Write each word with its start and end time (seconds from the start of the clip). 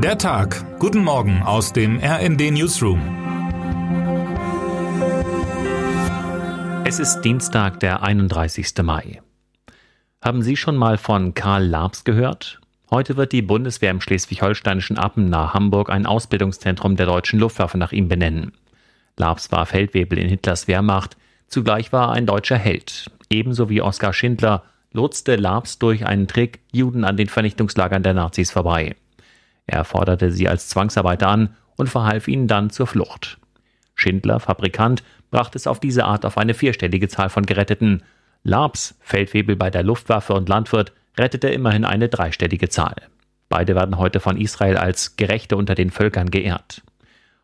Der 0.00 0.16
Tag. 0.16 0.78
Guten 0.78 1.02
Morgen 1.02 1.42
aus 1.42 1.72
dem 1.72 1.98
RND 1.98 2.52
Newsroom. 2.52 3.00
Es 6.84 7.00
ist 7.00 7.22
Dienstag, 7.22 7.80
der 7.80 8.04
31. 8.04 8.74
Mai. 8.84 9.20
Haben 10.22 10.42
Sie 10.42 10.56
schon 10.56 10.76
mal 10.76 10.98
von 10.98 11.34
Karl 11.34 11.66
Labs 11.66 12.04
gehört? 12.04 12.60
Heute 12.92 13.16
wird 13.16 13.32
die 13.32 13.42
Bundeswehr 13.42 13.90
im 13.90 14.00
schleswig-holsteinischen 14.00 14.98
Appen 14.98 15.30
nahe 15.30 15.52
Hamburg 15.52 15.90
ein 15.90 16.06
Ausbildungszentrum 16.06 16.94
der 16.94 17.06
deutschen 17.06 17.40
Luftwaffe 17.40 17.76
nach 17.76 17.90
ihm 17.90 18.06
benennen. 18.06 18.52
Labs 19.16 19.50
war 19.50 19.66
Feldwebel 19.66 20.20
in 20.20 20.28
Hitlers 20.28 20.68
Wehrmacht, 20.68 21.16
zugleich 21.48 21.92
war 21.92 22.10
er 22.10 22.12
ein 22.12 22.26
deutscher 22.26 22.56
Held. 22.56 23.10
Ebenso 23.30 23.68
wie 23.68 23.82
Oskar 23.82 24.12
Schindler 24.12 24.62
lotste 24.92 25.34
Labs 25.34 25.80
durch 25.80 26.06
einen 26.06 26.28
Trick 26.28 26.60
Juden 26.70 27.02
an 27.02 27.16
den 27.16 27.26
Vernichtungslagern 27.26 28.04
der 28.04 28.14
Nazis 28.14 28.52
vorbei. 28.52 28.94
Er 29.68 29.84
forderte 29.84 30.32
sie 30.32 30.48
als 30.48 30.68
Zwangsarbeiter 30.68 31.28
an 31.28 31.54
und 31.76 31.88
verhalf 31.88 32.26
ihnen 32.26 32.48
dann 32.48 32.70
zur 32.70 32.86
Flucht. 32.86 33.38
Schindler, 33.94 34.40
Fabrikant, 34.40 35.04
brachte 35.30 35.58
es 35.58 35.66
auf 35.66 35.78
diese 35.78 36.04
Art 36.04 36.24
auf 36.24 36.38
eine 36.38 36.54
vierstellige 36.54 37.08
Zahl 37.08 37.28
von 37.28 37.44
Geretteten. 37.46 38.02
Labs, 38.42 38.96
Feldwebel 39.00 39.56
bei 39.56 39.70
der 39.70 39.82
Luftwaffe 39.82 40.32
und 40.32 40.48
Landwirt, 40.48 40.92
rettete 41.18 41.48
immerhin 41.48 41.84
eine 41.84 42.08
dreistellige 42.08 42.70
Zahl. 42.70 42.96
Beide 43.50 43.74
werden 43.74 43.98
heute 43.98 44.20
von 44.20 44.38
Israel 44.38 44.78
als 44.78 45.16
Gerechte 45.16 45.56
unter 45.56 45.74
den 45.74 45.90
Völkern 45.90 46.30
geehrt. 46.30 46.82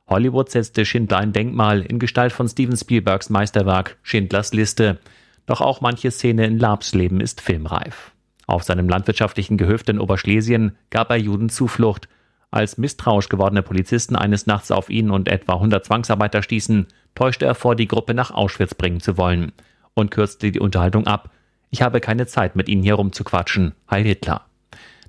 Hollywood 0.07 0.51
setzte 0.51 0.85
Schindler 0.85 1.19
ein 1.19 1.33
Denkmal 1.33 1.83
in 1.83 1.99
Gestalt 1.99 2.33
von 2.33 2.49
Steven 2.49 2.77
Spielbergs 2.77 3.31
Meisterwerk 3.31 3.97
Schindlers 4.03 4.53
Liste. 4.53 4.99
Doch 5.47 5.61
auch 5.61 5.83
manche 5.83 6.11
Szene 6.11 6.47
in 6.47 6.59
Labs 6.59 6.95
Leben 6.95 7.21
ist 7.21 7.41
filmreif. 7.41 8.13
Auf 8.47 8.63
seinem 8.63 8.89
landwirtschaftlichen 8.89 9.57
Gehöft 9.57 9.89
in 9.89 9.99
Oberschlesien 9.99 10.77
gab 10.91 11.11
er 11.11 11.17
Juden 11.17 11.49
Zuflucht. 11.49 12.09
Als 12.55 12.79
misstrauisch 12.79 13.29
gewordene 13.29 13.65
Polizisten 13.65 14.15
eines 14.15 14.47
Nachts 14.47 14.71
auf 14.71 14.89
ihn 14.89 15.11
und 15.11 15.27
etwa 15.27 15.55
100 15.55 15.85
Zwangsarbeiter 15.85 16.41
stießen, 16.41 16.87
täuschte 17.17 17.47
er 17.47 17.57
vor, 17.57 17.75
die 17.75 17.89
Gruppe 17.89 18.15
nach 18.15 18.31
Auschwitz 18.31 18.75
bringen 18.75 19.01
zu 19.01 19.19
wollen 19.19 19.51
und 19.95 20.13
kürzte 20.13 20.53
die 20.53 20.61
Unterhaltung 20.61 21.09
ab. 21.09 21.31
Ich 21.71 21.83
habe 21.83 21.99
keine 21.99 22.29
Zeit, 22.29 22.55
mit 22.55 22.69
Ihnen 22.69 22.85
hier 22.85 22.95
rumzuquatschen. 22.95 23.73
Heil 23.91 24.05
Hitler. 24.05 24.43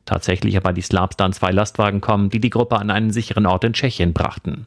Tatsächlich 0.05 0.57
aber 0.57 0.71
ließ 0.71 0.91
Labs 0.91 1.17
dann 1.17 1.33
zwei 1.33 1.51
Lastwagen 1.51 2.01
kommen, 2.01 2.31
die 2.31 2.39
die 2.39 2.49
Gruppe 2.49 2.77
an 2.79 2.89
einen 2.89 3.11
sicheren 3.11 3.45
Ort 3.45 3.63
in 3.63 3.73
Tschechien 3.73 4.13
brachten. 4.13 4.65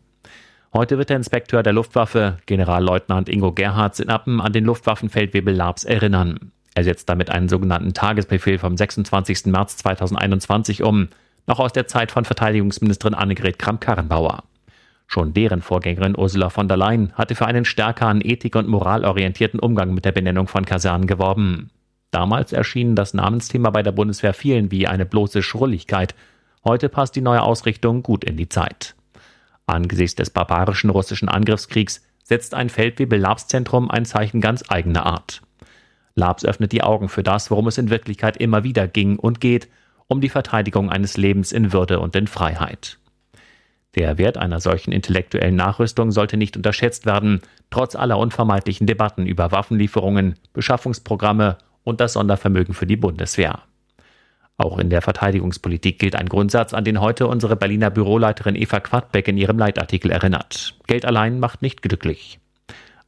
Heute 0.72 0.98
wird 0.98 1.10
der 1.10 1.16
Inspekteur 1.16 1.64
der 1.64 1.72
Luftwaffe, 1.72 2.38
Generalleutnant 2.46 3.28
Ingo 3.28 3.50
Gerhards 3.50 3.98
in 3.98 4.08
Appen, 4.08 4.40
an 4.40 4.52
den 4.52 4.64
Luftwaffenfeldwebel 4.64 5.52
Labs 5.52 5.82
erinnern. 5.82 6.52
Er 6.76 6.84
setzt 6.84 7.08
damit 7.08 7.28
einen 7.28 7.48
sogenannten 7.48 7.92
Tagesbefehl 7.92 8.60
vom 8.60 8.76
26. 8.76 9.46
März 9.46 9.78
2021 9.78 10.84
um, 10.84 11.08
noch 11.48 11.58
aus 11.58 11.72
der 11.72 11.88
Zeit 11.88 12.12
von 12.12 12.24
Verteidigungsministerin 12.24 13.14
Annegret 13.14 13.58
Kramp-Karrenbauer. 13.58 14.44
Schon 15.06 15.32
deren 15.32 15.62
Vorgängerin 15.62 16.16
Ursula 16.16 16.50
von 16.50 16.68
der 16.68 16.76
Leyen 16.76 17.12
hatte 17.14 17.34
für 17.34 17.46
einen 17.46 17.64
stärkeren 17.64 18.20
ethik- 18.20 18.56
und 18.56 18.68
moralorientierten 18.68 19.58
Umgang 19.58 19.94
mit 19.94 20.04
der 20.04 20.12
Benennung 20.12 20.46
von 20.46 20.66
Kasernen 20.66 21.06
geworben. 21.06 21.70
Damals 22.10 22.52
erschien 22.52 22.94
das 22.94 23.14
Namensthema 23.14 23.70
bei 23.70 23.82
der 23.82 23.92
Bundeswehr 23.92 24.34
vielen 24.34 24.70
wie 24.70 24.86
eine 24.86 25.06
bloße 25.06 25.42
Schrulligkeit. 25.42 26.14
Heute 26.62 26.90
passt 26.90 27.16
die 27.16 27.22
neue 27.22 27.42
Ausrichtung 27.42 28.02
gut 28.02 28.22
in 28.24 28.36
die 28.36 28.50
Zeit. 28.50 28.94
Angesichts 29.66 30.16
des 30.16 30.30
barbarischen 30.30 30.90
russischen 30.90 31.28
Angriffskriegs 31.30 32.02
setzt 32.22 32.54
ein 32.54 32.68
Feldwebel-Labs-Zentrum 32.68 33.90
ein 33.90 34.04
Zeichen 34.04 34.42
ganz 34.42 34.64
eigener 34.68 35.06
Art. 35.06 35.40
Labs 36.14 36.44
öffnet 36.44 36.72
die 36.72 36.82
Augen 36.82 37.08
für 37.08 37.22
das, 37.22 37.50
worum 37.50 37.68
es 37.68 37.78
in 37.78 37.88
Wirklichkeit 37.88 38.36
immer 38.36 38.64
wieder 38.64 38.86
ging 38.88 39.18
und 39.18 39.40
geht, 39.40 39.68
um 40.08 40.20
die 40.20 40.28
Verteidigung 40.28 40.90
eines 40.90 41.16
Lebens 41.16 41.52
in 41.52 41.72
Würde 41.72 42.00
und 42.00 42.16
in 42.16 42.26
Freiheit. 42.26 42.98
Der 43.94 44.18
Wert 44.18 44.36
einer 44.36 44.60
solchen 44.60 44.92
intellektuellen 44.92 45.56
Nachrüstung 45.56 46.10
sollte 46.10 46.36
nicht 46.36 46.56
unterschätzt 46.56 47.06
werden, 47.06 47.40
trotz 47.70 47.94
aller 47.94 48.18
unvermeidlichen 48.18 48.86
Debatten 48.86 49.26
über 49.26 49.52
Waffenlieferungen, 49.52 50.34
Beschaffungsprogramme 50.52 51.58
und 51.84 52.00
das 52.00 52.14
Sondervermögen 52.14 52.74
für 52.74 52.86
die 52.86 52.96
Bundeswehr. 52.96 53.62
Auch 54.56 54.78
in 54.78 54.90
der 54.90 55.02
Verteidigungspolitik 55.02 55.98
gilt 55.98 56.16
ein 56.16 56.28
Grundsatz, 56.28 56.74
an 56.74 56.84
den 56.84 57.00
heute 57.00 57.28
unsere 57.28 57.54
Berliner 57.54 57.90
Büroleiterin 57.90 58.56
Eva 58.56 58.80
Quadbeck 58.80 59.28
in 59.28 59.38
ihrem 59.38 59.58
Leitartikel 59.58 60.10
erinnert. 60.10 60.74
Geld 60.86 61.04
allein 61.04 61.38
macht 61.38 61.62
nicht 61.62 61.80
glücklich. 61.80 62.40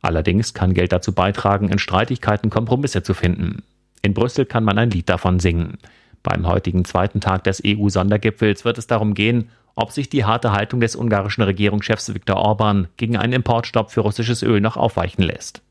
Allerdings 0.00 0.54
kann 0.54 0.74
Geld 0.74 0.92
dazu 0.92 1.12
beitragen, 1.12 1.68
in 1.68 1.78
Streitigkeiten 1.78 2.50
Kompromisse 2.50 3.02
zu 3.02 3.14
finden. 3.14 3.62
In 4.02 4.14
Brüssel 4.14 4.46
kann 4.46 4.64
man 4.64 4.78
ein 4.78 4.90
Lied 4.90 5.08
davon 5.08 5.40
singen. 5.40 5.78
Beim 6.22 6.46
heutigen 6.46 6.84
zweiten 6.84 7.20
Tag 7.20 7.44
des 7.44 7.62
EU-Sondergipfels 7.64 8.64
wird 8.64 8.78
es 8.78 8.86
darum 8.86 9.14
gehen, 9.14 9.50
ob 9.74 9.92
sich 9.92 10.08
die 10.08 10.24
harte 10.24 10.52
Haltung 10.52 10.80
des 10.80 10.96
ungarischen 10.96 11.42
Regierungschefs 11.42 12.12
Viktor 12.12 12.36
Orban 12.36 12.88
gegen 12.96 13.16
einen 13.16 13.32
Importstopp 13.32 13.90
für 13.90 14.00
russisches 14.00 14.42
Öl 14.42 14.60
noch 14.60 14.76
aufweichen 14.76 15.22
lässt. 15.22 15.62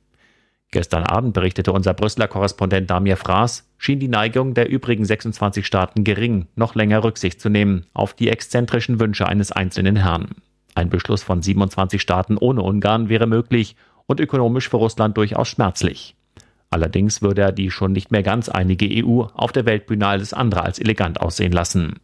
Gestern 0.72 1.04
Abend 1.04 1.34
berichtete 1.34 1.72
unser 1.72 1.96
Brüsseler 1.96 2.28
Korrespondent 2.28 2.90
Damir 2.90 3.18
Fraß, 3.18 3.68
schien 3.78 4.00
die 4.00 4.08
Neigung 4.08 4.54
der 4.54 4.70
übrigen 4.70 5.04
26 5.04 5.66
Staaten 5.66 6.04
gering, 6.04 6.48
noch 6.56 6.76
länger 6.76 7.04
Rücksicht 7.04 7.42
zu 7.42 7.50
nehmen 7.50 7.88
auf 7.94 8.14
die 8.14 8.30
exzentrischen 8.30 9.00
Wünsche 9.00 9.28
eines 9.28 9.52
einzelnen 9.52 9.96
Herrn. 9.96 10.30
Ein 10.76 10.90
Beschluss 10.90 11.24
von 11.24 11.42
27 11.42 12.00
Staaten 12.00 12.38
ohne 12.38 12.62
Ungarn 12.62 13.10
wäre 13.10 13.26
möglich 13.26 13.76
und 14.06 14.20
ökonomisch 14.20 14.70
für 14.70 14.78
Russland 14.78 15.18
durchaus 15.18 15.48
schmerzlich. 15.48 16.16
Allerdings 16.72 17.22
würde 17.22 17.42
er 17.42 17.52
die 17.52 17.72
schon 17.72 17.92
nicht 17.92 18.12
mehr 18.12 18.24
ganz 18.24 18.48
einige 18.48 18.88
EU 19.04 19.24
auf 19.34 19.52
der 19.52 19.66
Weltbühne 19.66 20.08
alles 20.08 20.34
andere 20.34 20.64
als 20.64 20.80
elegant 20.80 21.20
aussehen 21.20 21.52
lassen. 21.52 22.00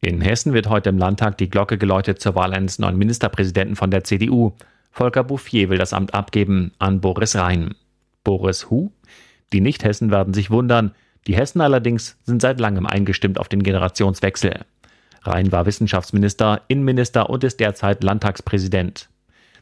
In 0.00 0.20
Hessen 0.20 0.52
wird 0.52 0.68
heute 0.68 0.90
im 0.90 0.98
Landtag 0.98 1.38
die 1.38 1.48
Glocke 1.48 1.78
geläutet 1.78 2.20
zur 2.20 2.34
Wahl 2.34 2.52
eines 2.52 2.78
neuen 2.78 2.98
Ministerpräsidenten 2.98 3.76
von 3.76 3.90
der 3.90 4.04
CDU. 4.04 4.52
Volker 4.90 5.24
Bouffier 5.24 5.70
will 5.70 5.78
das 5.78 5.92
Amt 5.92 6.14
abgeben 6.14 6.72
an 6.78 7.00
Boris 7.00 7.36
Rhein. 7.36 7.74
Boris 8.22 8.70
Hu? 8.70 8.90
Die 9.52 9.60
Nicht-Hessen 9.60 10.10
werden 10.10 10.34
sich 10.34 10.50
wundern. 10.50 10.94
Die 11.26 11.36
Hessen 11.36 11.60
allerdings 11.60 12.18
sind 12.24 12.42
seit 12.42 12.60
langem 12.60 12.86
eingestimmt 12.86 13.38
auf 13.38 13.48
den 13.48 13.62
Generationswechsel. 13.62 14.60
Rhein 15.22 15.52
war 15.52 15.64
Wissenschaftsminister, 15.64 16.62
Innenminister 16.68 17.30
und 17.30 17.44
ist 17.44 17.60
derzeit 17.60 18.04
Landtagspräsident. 18.04 19.08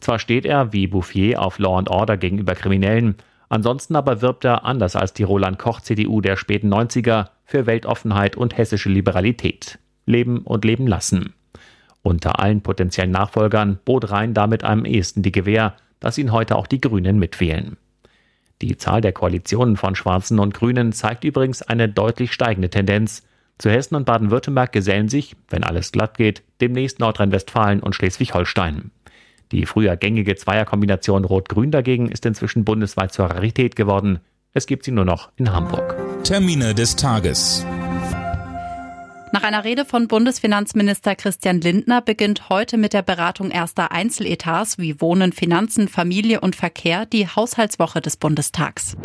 Zwar 0.01 0.19
steht 0.19 0.45
er, 0.45 0.73
wie 0.73 0.89
Bouffier, 0.89 1.41
auf 1.41 1.61
Law 1.61 1.79
and 1.79 1.89
Order 1.89 2.17
gegenüber 2.17 2.57
Kriminellen, 2.57 3.15
ansonsten 3.53 3.97
aber 3.97 4.23
wirbt 4.23 4.45
er, 4.45 4.65
anders 4.65 4.97
als 4.97 5.13
die 5.13 5.23
Roland 5.23 5.59
Koch-CDU 5.59 6.21
der 6.21 6.37
späten 6.37 6.73
90er, 6.73 7.29
für 7.45 7.67
Weltoffenheit 7.67 8.37
und 8.37 8.57
hessische 8.57 8.89
Liberalität. 8.89 9.79
Leben 10.07 10.39
und 10.39 10.65
leben 10.65 10.87
lassen. 10.87 11.35
Unter 12.03 12.41
allen 12.41 12.63
potenziellen 12.63 13.13
Nachfolgern 13.13 13.79
bot 13.85 14.11
Rhein 14.11 14.35
damit 14.35 14.65
am 14.65 14.85
ehesten 14.85 15.23
die 15.23 15.33
Gewähr, 15.33 15.77
dass 16.01 16.19
ihn 16.19 16.33
heute 16.33 16.57
auch 16.57 16.67
die 16.67 16.81
Grünen 16.81 17.19
mitwählen. 17.19 17.77
Die 18.63 18.77
Zahl 18.77 19.01
der 19.01 19.13
Koalitionen 19.13 19.77
von 19.77 19.95
Schwarzen 19.95 20.39
und 20.39 20.55
Grünen 20.55 20.93
zeigt 20.93 21.25
übrigens 21.25 21.63
eine 21.63 21.89
deutlich 21.89 22.33
steigende 22.33 22.71
Tendenz. 22.71 23.23
Zu 23.59 23.71
Hessen 23.71 23.97
und 23.97 24.07
Baden-Württemberg 24.07 24.73
gesellen 24.73 25.09
sich, 25.09 25.37
wenn 25.51 25.63
alles 25.63 25.93
glatt 25.93 26.17
geht, 26.17 26.43
demnächst 26.61 27.01
Nordrhein-Westfalen 27.01 27.81
und 27.81 27.95
Schleswig-Holstein. 27.95 28.91
Die 29.53 29.67
früher 29.67 29.97
gängige 29.97 30.35
Zweierkombination 30.35 31.27
Rot-Grün 31.27 31.71
dagegen 31.71 32.09
ist 32.09 32.25
inzwischen 32.25 32.65
bundesweit 32.65 33.13
zur 33.13 33.27
Rarität 33.27 33.77
geworden. 33.77 34.21
Es 34.55 34.67
gibt 34.67 34.87
sie 34.87 34.93
nur 34.93 35.05
noch 35.05 35.31
in 35.37 35.53
Hamburg. 35.53 35.95
Termine 36.25 36.75
des 36.75 36.97
Tages. 36.97 37.65
Nach 39.35 39.43
einer 39.43 39.65
Rede 39.65 39.85
von 39.85 40.09
Bundesfinanzminister 40.09 41.15
Christian 41.17 41.61
Lindner 41.61 42.03
beginnt 42.03 42.49
heute 42.49 42.77
mit 42.77 42.93
der 42.93 43.03
Beratung 43.03 43.51
erster 43.51 43.93
Einzeletats 43.93 44.79
wie 44.79 45.01
Wohnen, 45.01 45.33
Finanzen, 45.33 45.89
Familie 45.89 46.41
und 46.41 46.57
Verkehr 46.57 47.07
die 47.07 47.27
Haushaltswoche 47.27 48.01
des 48.01 48.17
Bundestags. 48.17 48.97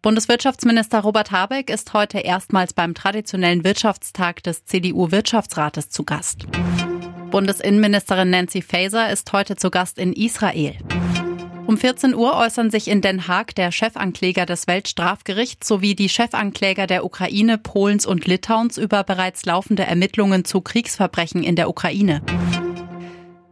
Bundeswirtschaftsminister 0.00 1.00
Robert 1.00 1.30
Habeck 1.30 1.70
ist 1.70 1.92
heute 1.92 2.18
erstmals 2.18 2.72
beim 2.72 2.94
traditionellen 2.94 3.64
Wirtschaftstag 3.64 4.42
des 4.42 4.64
CDU-Wirtschaftsrates 4.64 5.90
zu 5.90 6.04
Gast. 6.04 6.46
Bundesinnenministerin 7.30 8.30
Nancy 8.30 8.62
Faeser 8.62 9.10
ist 9.10 9.32
heute 9.32 9.56
zu 9.56 9.70
Gast 9.70 9.98
in 9.98 10.12
Israel. 10.12 10.74
Um 11.66 11.76
14 11.76 12.14
Uhr 12.14 12.34
äußern 12.34 12.70
sich 12.70 12.88
in 12.88 13.02
Den 13.02 13.28
Haag 13.28 13.54
der 13.54 13.70
Chefankläger 13.72 14.46
des 14.46 14.66
Weltstrafgerichts 14.66 15.68
sowie 15.68 15.94
die 15.94 16.08
Chefankläger 16.08 16.86
der 16.86 17.04
Ukraine, 17.04 17.58
Polens 17.58 18.06
und 18.06 18.26
Litauens 18.26 18.78
über 18.78 19.04
bereits 19.04 19.44
laufende 19.44 19.84
Ermittlungen 19.84 20.46
zu 20.46 20.62
Kriegsverbrechen 20.62 21.42
in 21.42 21.56
der 21.56 21.68
Ukraine. 21.68 22.22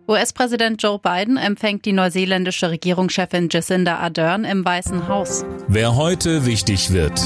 US-Präsident 0.09 0.83
Joe 0.83 0.99
Biden 0.99 1.37
empfängt 1.37 1.85
die 1.85 1.93
neuseeländische 1.93 2.71
Regierungschefin 2.71 3.49
Jacinda 3.51 3.99
Ardern 3.99 4.45
im 4.45 4.65
Weißen 4.65 5.09
Haus. 5.09 5.45
Wer 5.69 5.97
heute 5.97 6.47
wichtig 6.47 6.93
wird. 6.93 7.21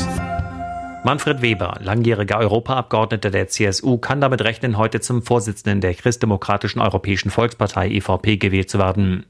Manfred 1.02 1.40
Weber, 1.40 1.78
langjähriger 1.80 2.38
Europaabgeordneter 2.38 3.30
der 3.30 3.48
CSU, 3.48 3.96
kann 3.96 4.20
damit 4.20 4.42
rechnen, 4.42 4.76
heute 4.76 5.00
zum 5.00 5.22
Vorsitzenden 5.22 5.80
der 5.80 5.94
Christdemokratischen 5.94 6.82
Europäischen 6.82 7.30
Volkspartei 7.30 7.88
EVP 7.88 8.36
gewählt 8.36 8.68
zu 8.68 8.78
werden. 8.78 9.24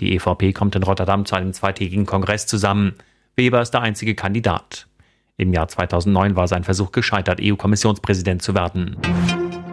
Die 0.00 0.14
EVP 0.14 0.54
kommt 0.54 0.74
in 0.74 0.82
Rotterdam 0.82 1.26
zu 1.26 1.34
einem 1.34 1.52
zweitägigen 1.52 2.06
Kongress 2.06 2.46
zusammen. 2.46 2.94
Weber 3.36 3.60
ist 3.60 3.72
der 3.72 3.82
einzige 3.82 4.14
Kandidat. 4.14 4.86
Im 5.36 5.52
Jahr 5.52 5.68
2009 5.68 6.34
war 6.34 6.48
sein 6.48 6.64
Versuch 6.64 6.92
gescheitert, 6.92 7.40
EU-Kommissionspräsident 7.42 8.40
zu 8.40 8.54
werden. 8.54 8.96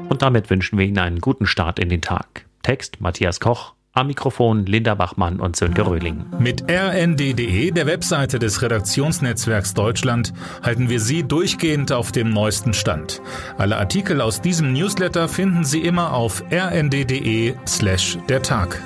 Und 0.09 0.21
damit 0.21 0.50
wünschen 0.50 0.77
wir 0.77 0.85
Ihnen 0.85 1.00
einen 1.00 1.21
guten 1.21 1.47
Start 1.47 1.80
in 1.80 1.88
den 1.88 2.01
Tag. 2.01 2.45
Text 2.63 3.00
Matthias 3.00 3.39
Koch, 3.39 3.75
am 3.99 4.07
Mikrofon 4.07 4.65
Linda 4.65 4.95
Bachmann 4.95 5.39
und 5.39 5.55
Sönke 5.55 5.85
Röhling. 5.85 6.25
Mit 6.39 6.63
rnd.de, 6.69 7.71
der 7.71 7.85
Webseite 7.85 8.39
des 8.39 8.61
Redaktionsnetzwerks 8.61 9.73
Deutschland, 9.73 10.33
halten 10.63 10.89
wir 10.89 10.99
Sie 10.99 11.23
durchgehend 11.23 11.91
auf 11.91 12.11
dem 12.11 12.29
neuesten 12.29 12.73
Stand. 12.73 13.21
Alle 13.57 13.77
Artikel 13.77 14.21
aus 14.21 14.41
diesem 14.41 14.73
Newsletter 14.73 15.27
finden 15.27 15.65
Sie 15.65 15.81
immer 15.81 16.13
auf 16.13 16.43
rnd.de 16.51 17.55
slash 17.67 18.17
der 18.29 18.41
Tag. 18.41 18.81